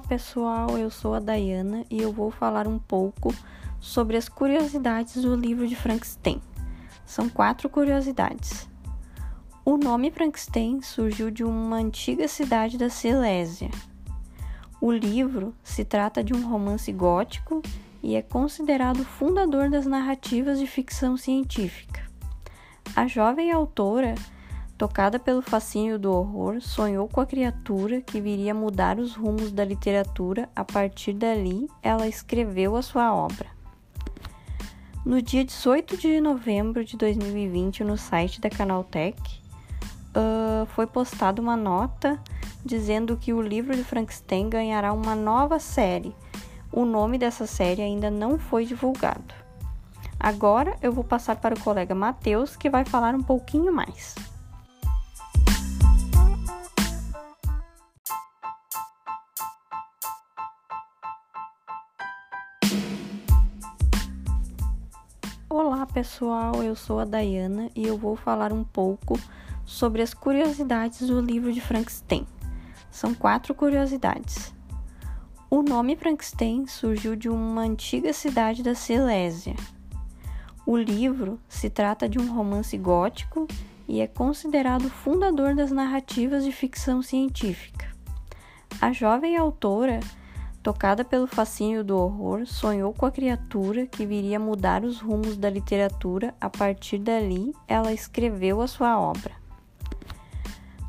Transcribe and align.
pessoal, 0.00 0.76
eu 0.78 0.90
sou 0.90 1.14
a 1.14 1.20
Dayana 1.20 1.84
e 1.90 2.00
eu 2.00 2.12
vou 2.12 2.30
falar 2.30 2.66
um 2.66 2.78
pouco 2.78 3.34
sobre 3.80 4.16
as 4.16 4.28
curiosidades 4.28 5.22
do 5.22 5.34
livro 5.34 5.66
de 5.66 5.76
Frankenstein. 5.76 6.40
São 7.04 7.28
quatro 7.28 7.68
curiosidades. 7.68 8.68
O 9.64 9.76
nome 9.76 10.10
Frankenstein 10.10 10.80
surgiu 10.82 11.30
de 11.30 11.44
uma 11.44 11.76
antiga 11.76 12.28
cidade 12.28 12.78
da 12.78 12.88
Silésia. 12.88 13.70
O 14.80 14.92
livro 14.92 15.54
se 15.64 15.84
trata 15.84 16.22
de 16.22 16.34
um 16.34 16.48
romance 16.48 16.92
gótico 16.92 17.62
e 18.02 18.14
é 18.14 18.22
considerado 18.22 19.04
fundador 19.04 19.70
das 19.70 19.86
narrativas 19.86 20.58
de 20.58 20.66
ficção 20.66 21.16
científica. 21.16 22.02
A 22.94 23.06
jovem 23.06 23.50
autora 23.50 24.14
Tocada 24.78 25.18
pelo 25.18 25.40
fascínio 25.40 25.98
do 25.98 26.12
horror, 26.12 26.60
sonhou 26.60 27.08
com 27.08 27.20
a 27.20 27.26
criatura 27.26 28.02
que 28.02 28.20
viria 28.20 28.52
mudar 28.52 28.98
os 28.98 29.14
rumos 29.14 29.50
da 29.50 29.64
literatura. 29.64 30.50
A 30.54 30.64
partir 30.64 31.14
dali, 31.14 31.66
ela 31.82 32.06
escreveu 32.06 32.76
a 32.76 32.82
sua 32.82 33.14
obra. 33.14 33.46
No 35.02 35.22
dia 35.22 35.44
18 35.44 35.96
de 35.96 36.20
novembro 36.20 36.84
de 36.84 36.94
2020, 36.96 37.84
no 37.84 37.96
site 37.96 38.38
da 38.38 38.50
Canaltech, 38.50 39.18
uh, 40.14 40.66
foi 40.66 40.86
postada 40.86 41.40
uma 41.40 41.56
nota 41.56 42.20
dizendo 42.62 43.16
que 43.16 43.32
o 43.32 43.40
livro 43.40 43.74
de 43.74 43.82
Frankenstein 43.84 44.50
ganhará 44.50 44.92
uma 44.92 45.14
nova 45.14 45.58
série. 45.58 46.14
O 46.70 46.84
nome 46.84 47.16
dessa 47.16 47.46
série 47.46 47.80
ainda 47.80 48.10
não 48.10 48.38
foi 48.38 48.66
divulgado. 48.66 49.32
Agora 50.20 50.76
eu 50.82 50.92
vou 50.92 51.04
passar 51.04 51.36
para 51.36 51.54
o 51.54 51.60
colega 51.60 51.94
Matheus, 51.94 52.56
que 52.56 52.68
vai 52.68 52.84
falar 52.84 53.14
um 53.14 53.22
pouquinho 53.22 53.72
mais. 53.72 54.14
Pessoal, 65.96 66.62
eu 66.62 66.76
sou 66.76 67.00
a 67.00 67.06
Dayana 67.06 67.70
e 67.74 67.86
eu 67.86 67.96
vou 67.96 68.16
falar 68.16 68.52
um 68.52 68.62
pouco 68.62 69.18
sobre 69.64 70.02
as 70.02 70.12
curiosidades 70.12 71.08
do 71.08 71.18
livro 71.22 71.50
de 71.50 71.58
Frankenstein. 71.58 72.26
São 72.90 73.14
quatro 73.14 73.54
curiosidades. 73.54 74.54
O 75.48 75.62
nome 75.62 75.96
Frankenstein 75.96 76.66
surgiu 76.66 77.16
de 77.16 77.30
uma 77.30 77.62
antiga 77.62 78.12
cidade 78.12 78.62
da 78.62 78.74
Silésia. 78.74 79.56
O 80.66 80.76
livro 80.76 81.40
se 81.48 81.70
trata 81.70 82.06
de 82.06 82.18
um 82.18 82.30
romance 82.30 82.76
gótico 82.76 83.48
e 83.88 84.02
é 84.02 84.06
considerado 84.06 84.90
fundador 84.90 85.54
das 85.54 85.70
narrativas 85.70 86.44
de 86.44 86.52
ficção 86.52 87.00
científica. 87.00 87.88
A 88.82 88.92
jovem 88.92 89.34
autora 89.34 90.00
Tocada 90.66 91.04
pelo 91.04 91.28
fascínio 91.28 91.84
do 91.84 91.96
horror, 91.96 92.44
sonhou 92.44 92.92
com 92.92 93.06
a 93.06 93.10
criatura 93.12 93.86
que 93.86 94.04
viria 94.04 94.36
mudar 94.36 94.82
os 94.82 95.00
rumos 95.00 95.36
da 95.36 95.48
literatura. 95.48 96.34
A 96.40 96.50
partir 96.50 96.98
dali, 96.98 97.54
ela 97.68 97.92
escreveu 97.92 98.60
a 98.60 98.66
sua 98.66 98.98
obra. 98.98 99.30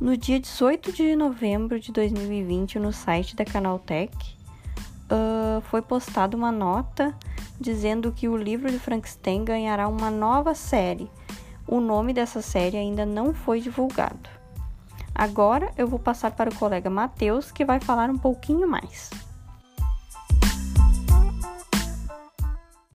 No 0.00 0.16
dia 0.16 0.40
18 0.40 0.92
de 0.92 1.14
novembro 1.14 1.78
de 1.78 1.92
2020, 1.92 2.78
no 2.78 2.90
site 2.90 3.36
da 3.36 3.44
Canaltech, 3.44 4.16
uh, 5.12 5.60
foi 5.60 5.82
postada 5.82 6.34
uma 6.34 6.50
nota 6.50 7.14
dizendo 7.60 8.10
que 8.12 8.28
o 8.28 8.34
livro 8.34 8.70
de 8.70 8.78
Frankenstein 8.78 9.44
ganhará 9.44 9.88
uma 9.88 10.10
nova 10.10 10.54
série. 10.54 11.10
O 11.68 11.80
nome 11.80 12.14
dessa 12.14 12.40
série 12.40 12.78
ainda 12.78 13.04
não 13.04 13.34
foi 13.34 13.60
divulgado. 13.60 14.30
Agora 15.14 15.70
eu 15.76 15.86
vou 15.86 15.98
passar 15.98 16.30
para 16.30 16.48
o 16.48 16.54
colega 16.54 16.88
Matheus, 16.88 17.52
que 17.52 17.62
vai 17.62 17.78
falar 17.78 18.08
um 18.08 18.16
pouquinho 18.16 18.66
mais. 18.66 19.10